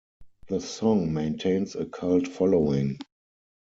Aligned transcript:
The 0.47 0.59
song 0.61 1.13
maintains 1.13 1.75
a 1.75 1.85
cult 1.85 2.27
following. 2.27 2.97